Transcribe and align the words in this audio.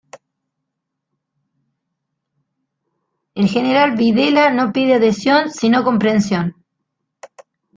El 3.35 3.47
General 3.47 3.95
Videla 3.95 4.49
no 4.49 4.73
pide 4.73 4.95
adhesión, 4.95 5.51
sino 5.51 5.83
comprensión, 5.83 6.55
la 6.55 7.33
tiene". 7.33 7.39